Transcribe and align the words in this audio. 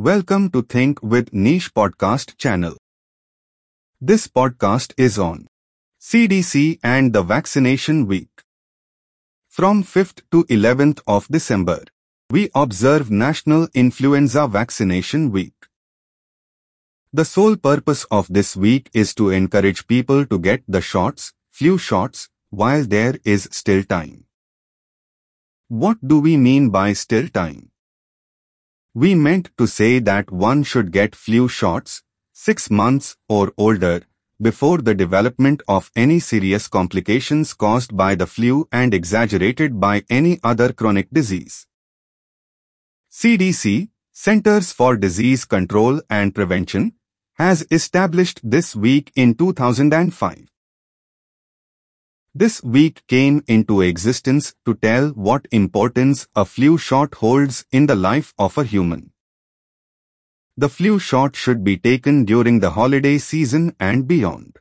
Welcome 0.00 0.48
to 0.52 0.62
Think 0.62 1.02
with 1.02 1.30
Niche 1.34 1.74
podcast 1.74 2.38
channel. 2.38 2.74
This 4.00 4.28
podcast 4.28 4.94
is 4.96 5.18
on 5.18 5.46
CDC 6.00 6.78
and 6.82 7.12
the 7.12 7.22
vaccination 7.22 8.06
week. 8.06 8.30
From 9.50 9.82
5th 9.84 10.22
to 10.30 10.44
11th 10.44 11.02
of 11.06 11.28
December, 11.28 11.84
we 12.30 12.48
observe 12.54 13.10
National 13.10 13.68
Influenza 13.74 14.48
Vaccination 14.48 15.30
Week. 15.30 15.66
The 17.12 17.26
sole 17.26 17.56
purpose 17.56 18.04
of 18.04 18.26
this 18.30 18.56
week 18.56 18.88
is 18.94 19.14
to 19.16 19.28
encourage 19.28 19.86
people 19.86 20.24
to 20.24 20.38
get 20.38 20.62
the 20.66 20.80
shots, 20.80 21.34
flu 21.50 21.76
shots, 21.76 22.30
while 22.48 22.84
there 22.86 23.18
is 23.22 23.50
still 23.52 23.84
time. 23.84 24.24
What 25.68 25.98
do 26.02 26.20
we 26.20 26.38
mean 26.38 26.70
by 26.70 26.94
still 26.94 27.28
time? 27.28 27.69
We 28.94 29.14
meant 29.14 29.50
to 29.56 29.68
say 29.68 30.00
that 30.00 30.32
one 30.32 30.64
should 30.64 30.90
get 30.90 31.14
flu 31.14 31.46
shots, 31.46 32.02
six 32.32 32.70
months 32.70 33.16
or 33.28 33.52
older, 33.56 34.02
before 34.42 34.78
the 34.78 34.96
development 34.96 35.62
of 35.68 35.92
any 35.94 36.18
serious 36.18 36.66
complications 36.66 37.54
caused 37.54 37.96
by 37.96 38.16
the 38.16 38.26
flu 38.26 38.68
and 38.72 38.92
exaggerated 38.92 39.78
by 39.78 40.02
any 40.10 40.40
other 40.42 40.72
chronic 40.72 41.08
disease. 41.12 41.68
CDC, 43.12 43.90
Centers 44.12 44.72
for 44.72 44.96
Disease 44.96 45.44
Control 45.44 46.00
and 46.10 46.34
Prevention, 46.34 46.94
has 47.34 47.64
established 47.70 48.40
this 48.42 48.74
week 48.74 49.12
in 49.14 49.34
2005. 49.34 50.50
This 52.40 52.62
week 52.62 53.06
came 53.06 53.44
into 53.48 53.82
existence 53.82 54.54
to 54.64 54.74
tell 54.74 55.10
what 55.10 55.46
importance 55.52 56.26
a 56.34 56.46
flu 56.46 56.78
shot 56.78 57.16
holds 57.16 57.66
in 57.70 57.84
the 57.84 57.94
life 57.94 58.32
of 58.38 58.56
a 58.56 58.64
human. 58.64 59.10
The 60.56 60.70
flu 60.70 60.98
shot 60.98 61.36
should 61.36 61.62
be 61.62 61.76
taken 61.76 62.24
during 62.24 62.60
the 62.60 62.70
holiday 62.70 63.18
season 63.18 63.76
and 63.78 64.08
beyond. 64.08 64.56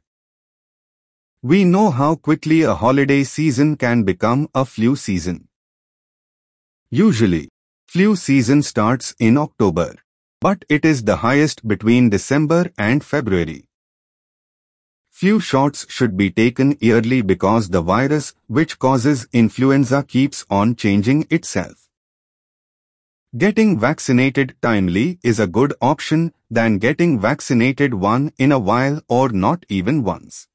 We 1.42 1.64
know 1.64 1.90
how 1.90 2.16
quickly 2.16 2.64
a 2.64 2.76
holiday 2.76 3.24
season 3.24 3.78
can 3.78 4.04
become 4.04 4.50
a 4.54 4.66
flu 4.66 4.98
season. 4.98 5.48
Usually, 6.92 7.48
flu 7.88 8.18
season 8.18 8.62
starts 8.62 9.16
in 9.20 9.38
October, 9.38 9.96
but 10.42 10.66
it 10.68 10.84
is 10.84 11.06
the 11.06 11.16
highest 11.28 11.66
between 11.66 12.10
December 12.10 12.72
and 12.78 13.02
February. 13.02 13.69
Flu 15.20 15.42
shots 15.42 15.86
should 15.90 16.16
be 16.16 16.32
taken 16.32 16.78
yearly 16.80 17.22
because 17.22 17.68
the 17.68 17.82
virus 17.82 18.34
which 18.48 18.80
causes 18.80 19.28
influenza 19.34 20.02
keeps 20.02 20.46
on 20.50 20.78
changing 20.78 21.28
itself. 21.30 21.90
Getting 23.38 23.78
vaccinated 23.78 24.56
timely 24.62 25.20
is 25.22 25.38
a 25.38 25.46
good 25.46 25.74
option 25.82 26.32
than 26.50 26.78
getting 26.78 27.20
vaccinated 27.20 27.96
one 27.96 28.32
in 28.38 28.54
a 28.54 28.60
while 28.60 29.02
or 29.10 29.28
not 29.28 29.66
even 29.68 30.06
once. 30.06 30.48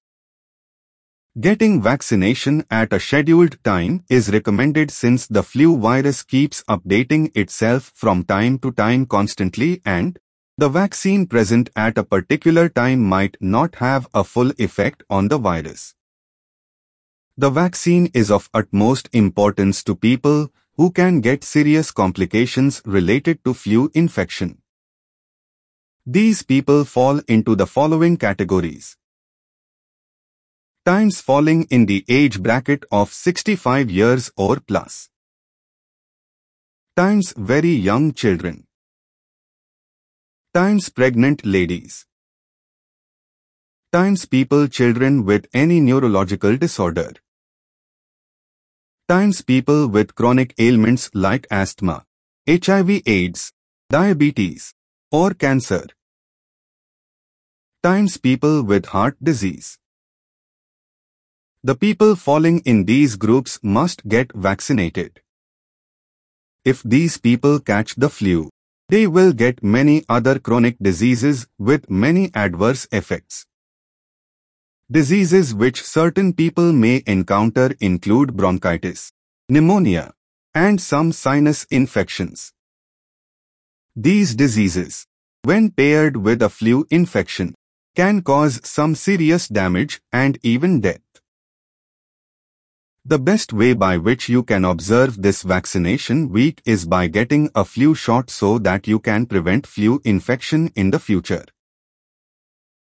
Getting 1.39 1.83
vaccination 1.83 2.65
at 2.71 2.95
a 2.95 3.01
scheduled 3.01 3.63
time 3.65 4.03
is 4.09 4.33
recommended 4.33 4.91
since 4.91 5.27
the 5.27 5.43
flu 5.43 5.77
virus 5.77 6.23
keeps 6.23 6.63
updating 6.71 7.31
itself 7.37 7.93
from 7.95 8.25
time 8.25 8.59
to 8.61 8.73
time 8.73 9.05
constantly 9.05 9.83
and 9.85 10.19
the 10.57 10.69
vaccine 10.69 11.27
present 11.27 11.69
at 11.75 11.99
a 11.99 12.05
particular 12.05 12.69
time 12.69 13.03
might 13.03 13.37
not 13.41 13.75
have 13.77 14.07
a 14.15 14.23
full 14.23 14.53
effect 14.59 15.03
on 15.11 15.27
the 15.27 15.37
virus. 15.37 15.97
The 17.37 17.51
vaccine 17.51 18.09
is 18.15 18.31
of 18.31 18.49
utmost 18.55 19.09
importance 19.13 19.83
to 19.83 19.97
people 19.97 20.53
who 20.77 20.93
can 20.93 21.21
get 21.21 21.43
serious 21.43 21.91
complications 21.91 22.81
related 22.85 23.45
to 23.45 23.53
flu 23.53 23.91
infection. 23.95 24.59
These 26.07 26.43
people 26.43 26.85
fall 26.85 27.19
into 27.27 27.57
the 27.57 27.67
following 27.67 28.17
categories. 28.17 28.97
Times 30.85 31.21
falling 31.21 31.65
in 31.65 31.87
the 31.87 32.05
age 32.09 32.41
bracket 32.41 32.85
of 32.93 33.13
65 33.13 33.91
years 33.91 34.31
or 34.37 34.61
plus. 34.61 35.09
Times 36.97 37.35
very 37.37 37.73
young 37.73 38.13
children. 38.13 38.64
Times 40.55 40.89
pregnant 40.89 41.45
ladies. 41.45 42.07
Times 43.93 44.25
people 44.25 44.69
children 44.69 45.25
with 45.25 45.49
any 45.53 45.81
neurological 45.81 46.57
disorder 46.57 47.15
times 49.07 49.43
people 49.43 49.87
with 49.87 50.15
chronic 50.15 50.55
ailments 50.59 51.11
like 51.13 51.47
asthma, 51.51 52.07
HIV 52.49 53.03
AIDS, 53.05 53.53
diabetes, 53.91 54.73
or 55.13 55.35
cancer. 55.35 55.87
Times 57.83 58.17
people 58.17 58.63
with 58.63 58.87
heart 58.87 59.17
disease. 59.23 59.79
The 61.63 61.75
people 61.75 62.17
falling 62.17 62.61
in 62.61 62.87
these 62.87 63.17
groups 63.17 63.59
must 63.63 64.09
get 64.09 64.33
vaccinated. 64.35 65.21
If 66.65 66.83
these 66.83 67.19
people 67.19 67.61
catch 67.61 67.95
the 67.97 68.09
flu, 68.09 68.49
they 68.89 69.07
will 69.07 69.33
get 69.33 69.63
many 69.63 70.05
other 70.09 70.39
chronic 70.39 70.77
diseases 70.81 71.47
with 71.59 71.91
many 71.91 72.31
adverse 72.35 72.87
effects. 72.93 73.47
Diseases 74.91 75.55
which 75.55 75.83
certain 75.83 76.33
people 76.33 76.73
may 76.73 77.03
encounter 77.07 77.75
include 77.81 78.37
bronchitis, 78.37 79.13
pneumonia, 79.49 80.13
and 80.55 80.81
some 80.81 81.13
sinus 81.13 81.65
infections. 81.65 82.53
These 83.97 84.35
diseases, 84.35 85.07
when 85.43 85.71
paired 85.71 86.17
with 86.17 86.43
a 86.43 86.49
flu 86.49 86.87
infection, 86.91 87.55
can 87.95 88.23
cause 88.23 88.61
some 88.65 88.95
serious 88.95 89.49
damage 89.49 90.01
and 90.13 90.39
even 90.43 90.81
death. 90.81 91.04
The 93.07 93.19
best 93.19 93.53
way 93.53 93.75
by 93.75 93.99
which 93.99 94.31
you 94.31 94.43
can 94.43 94.65
observe 94.65 95.21
this 95.21 95.43
vaccination 95.43 96.31
week 96.31 96.63
is 96.65 96.87
by 96.87 97.07
getting 97.07 97.51
a 97.55 97.63
flu 97.63 97.95
shot 97.95 98.31
so 98.31 98.59
that 98.61 98.87
you 98.87 98.99
can 98.99 99.27
prevent 99.27 99.67
flu 99.67 100.01
infection 100.07 100.73
in 100.75 100.91
the 100.91 100.99
future. 100.99 101.45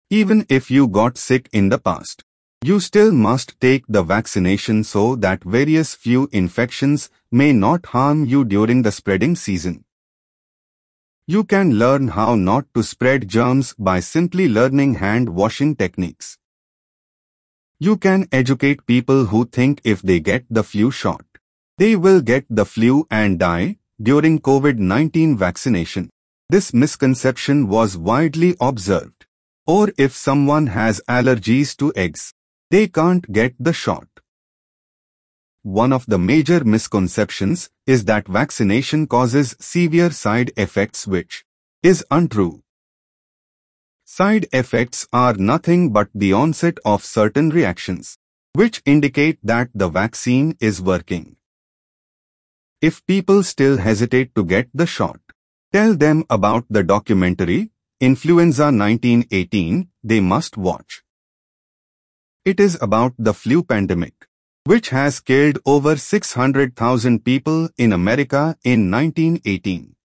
Even 0.10 0.46
if 0.50 0.70
you 0.70 0.90
got 0.90 1.18
sick 1.18 1.48
in 1.54 1.70
the 1.70 1.78
past, 1.78 2.26
you 2.62 2.82
still 2.82 3.14
must 3.14 3.58
take 3.62 3.86
the 3.88 4.04
vaccination 4.04 4.84
so 4.84 5.16
that 5.16 5.42
various 5.46 5.96
flu 5.96 6.28
infections 6.34 7.10
may 7.32 7.54
not 7.54 7.86
harm 7.86 8.26
you 8.26 8.44
during 8.44 8.82
the 8.82 8.92
spreading 8.92 9.38
season. 9.38 9.86
You 11.28 11.46
can 11.46 11.80
learn 11.80 12.10
how 12.10 12.36
not 12.36 12.66
to 12.76 12.84
spread 12.84 13.30
germs 13.30 13.74
by 13.80 14.02
simply 14.02 14.50
learning 14.50 14.96
hand 14.96 15.30
washing 15.30 15.78
techniques. 15.78 16.38
You 17.82 17.96
can 17.96 18.28
educate 18.34 18.86
people 18.86 19.28
who 19.28 19.46
think 19.46 19.80
if 19.86 20.02
they 20.02 20.20
get 20.20 20.44
the 20.50 20.64
flu 20.64 20.92
shot, 20.92 21.24
they 21.78 21.96
will 21.96 22.20
get 22.20 22.46
the 22.50 22.66
flu 22.66 23.08
and 23.10 23.40
die 23.40 23.78
during 24.02 24.40
COVID-19 24.40 25.38
vaccination. 25.38 26.10
This 26.50 26.74
misconception 26.74 27.70
was 27.70 27.96
widely 27.96 28.58
observed. 28.60 29.28
Or 29.66 29.94
if 29.98 30.14
someone 30.14 30.68
has 30.68 31.02
allergies 31.08 31.78
to 31.78 31.94
eggs, 31.96 32.34
they 32.70 32.90
can't 32.90 33.32
get 33.32 33.56
the 33.58 33.72
shot. 33.72 34.08
One 35.64 35.94
of 35.94 36.06
the 36.06 36.20
major 36.20 36.66
misconceptions 36.66 37.70
is 37.88 38.04
that 38.06 38.28
vaccination 38.28 39.08
causes 39.08 39.56
severe 39.62 40.12
side 40.12 40.52
effects 40.58 41.08
which 41.08 41.46
is 41.82 42.04
untrue. 42.12 42.62
Side 44.12 44.48
effects 44.52 45.08
are 45.14 45.36
nothing 45.36 45.92
but 45.94 46.10
the 46.16 46.34
onset 46.34 46.80
of 46.84 47.06
certain 47.06 47.52
reactions, 47.52 48.18
which 48.54 48.82
indicate 48.84 49.38
that 49.44 49.70
the 49.76 49.88
vaccine 49.88 50.58
is 50.60 50.82
working. 50.82 51.36
If 52.82 53.06
people 53.06 53.44
still 53.44 53.78
hesitate 53.78 54.34
to 54.34 54.44
get 54.44 54.68
the 54.74 54.88
shot, 54.88 55.20
tell 55.72 55.96
them 55.96 56.24
about 56.28 56.66
the 56.72 56.82
documentary 56.84 57.70
Influenza 58.02 58.72
1918, 58.72 59.90
they 60.04 60.20
must 60.20 60.58
watch. 60.58 61.04
It 62.44 62.60
is 62.60 62.80
about 62.82 63.14
the 63.20 63.36
flu 63.36 63.64
pandemic, 63.64 64.26
which 64.64 64.90
has 64.90 65.20
killed 65.20 65.60
over 65.68 65.96
600,000 65.96 67.24
people 67.24 67.70
in 67.78 67.94
America 67.94 68.58
in 68.64 68.90
1918. 68.90 69.96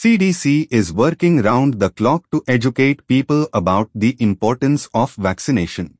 CDC 0.00 0.66
is 0.70 0.94
working 0.94 1.42
round 1.42 1.74
the 1.78 1.90
clock 1.90 2.24
to 2.32 2.42
educate 2.48 3.06
people 3.06 3.46
about 3.52 3.90
the 3.94 4.16
importance 4.18 4.88
of 4.94 5.14
vaccination. 5.16 5.98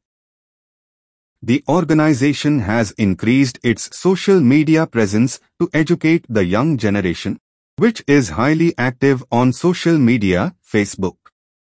The 1.42 1.62
organization 1.68 2.60
has 2.60 2.92
increased 2.92 3.58
its 3.62 3.94
social 3.94 4.40
media 4.40 4.86
presence 4.86 5.38
to 5.60 5.68
educate 5.74 6.24
the 6.30 6.46
young 6.46 6.78
generation 6.78 7.40
which 7.76 8.02
is 8.06 8.30
highly 8.30 8.72
active 8.78 9.22
on 9.30 9.52
social 9.52 9.98
media, 9.98 10.54
Facebook, 10.66 11.18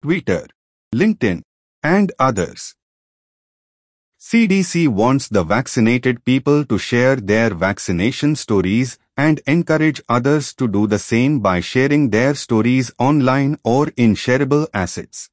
Twitter, 0.02 0.46
LinkedIn, 0.94 1.42
and 1.82 2.12
others. 2.18 2.74
CDC 4.22 4.86
wants 4.86 5.26
the 5.26 5.42
vaccinated 5.42 6.24
people 6.24 6.64
to 6.66 6.78
share 6.78 7.16
their 7.16 7.52
vaccination 7.52 8.36
stories 8.36 8.96
and 9.16 9.40
encourage 9.48 10.00
others 10.08 10.54
to 10.54 10.68
do 10.68 10.86
the 10.86 11.00
same 11.00 11.40
by 11.40 11.58
sharing 11.58 12.10
their 12.10 12.36
stories 12.36 12.92
online 13.00 13.58
or 13.64 13.88
in 13.96 14.14
shareable 14.14 14.68
assets. 14.72 15.28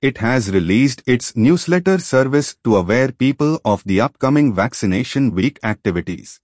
It 0.00 0.16
has 0.18 0.50
released 0.50 1.02
its 1.06 1.36
newsletter 1.36 1.98
service 1.98 2.56
to 2.64 2.76
aware 2.76 3.12
people 3.12 3.60
of 3.66 3.84
the 3.84 4.00
upcoming 4.00 4.54
vaccination 4.54 5.34
week 5.34 5.60
activities. 5.62 6.40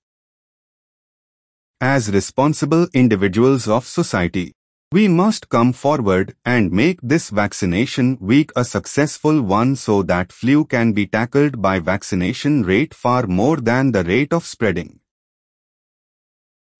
As 1.81 2.12
responsible 2.12 2.87
individuals 2.93 3.66
of 3.66 3.87
society, 3.87 4.57
we 4.90 5.06
must 5.06 5.50
come 5.50 5.70
forward 5.75 6.35
and 6.46 6.73
make 6.73 6.99
this 7.02 7.29
vaccination 7.29 8.17
week 8.20 8.50
a 8.56 8.64
successful 8.64 9.43
one 9.43 9.76
so 9.76 10.02
that 10.02 10.32
flu 10.32 10.64
can 10.64 10.93
be 10.93 11.06
tackled 11.06 11.61
by 11.61 11.79
vaccination 11.79 12.62
rate 12.62 12.94
far 12.94 13.26
more 13.26 13.58
than 13.58 13.93
the 13.93 14.02
rate 14.05 14.32
of 14.32 14.46
spreading. 14.46 15.00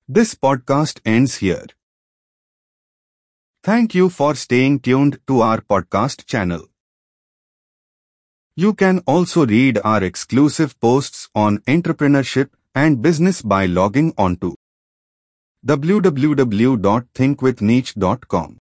This 0.09 0.35
podcast 0.35 1.01
ends 1.05 1.37
here. 1.37 1.67
Thank 3.63 3.95
you 3.95 4.09
for 4.09 4.35
staying 4.35 4.81
tuned 4.81 5.19
to 5.27 5.43
our 5.43 5.61
podcast 5.61 6.25
channel. 6.25 6.67
You 8.57 8.73
can 8.73 9.01
also 9.01 9.45
read 9.45 9.81
our 9.85 10.03
exclusive 10.03 10.81
posts 10.81 11.29
on 11.35 11.59
entrepreneurship 11.69 12.49
and 12.75 13.03
business 13.03 13.43
by 13.43 13.67
logging 13.67 14.15
on 14.17 14.37
to 14.37 14.57
www.thinkwithniche.com. 15.67 18.59